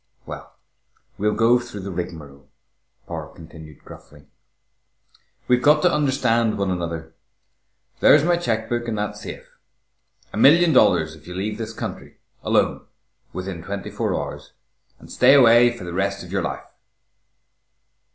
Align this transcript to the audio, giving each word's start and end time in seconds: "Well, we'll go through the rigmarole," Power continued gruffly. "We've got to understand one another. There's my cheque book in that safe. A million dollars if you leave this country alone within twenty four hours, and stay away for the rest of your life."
"Well, 0.25 0.55
we'll 1.19 1.35
go 1.35 1.59
through 1.59 1.81
the 1.81 1.91
rigmarole," 1.91 2.49
Power 3.07 3.27
continued 3.35 3.83
gruffly. 3.85 4.25
"We've 5.47 5.61
got 5.61 5.83
to 5.83 5.93
understand 5.93 6.57
one 6.57 6.71
another. 6.71 7.13
There's 7.99 8.23
my 8.23 8.37
cheque 8.37 8.67
book 8.67 8.87
in 8.87 8.95
that 8.95 9.15
safe. 9.15 9.47
A 10.33 10.37
million 10.37 10.73
dollars 10.73 11.13
if 11.15 11.27
you 11.27 11.35
leave 11.35 11.59
this 11.59 11.73
country 11.73 12.17
alone 12.41 12.87
within 13.31 13.61
twenty 13.61 13.91
four 13.91 14.15
hours, 14.15 14.53
and 14.97 15.11
stay 15.11 15.35
away 15.35 15.77
for 15.77 15.83
the 15.83 15.93
rest 15.93 16.23
of 16.23 16.31
your 16.31 16.41
life." 16.41 16.65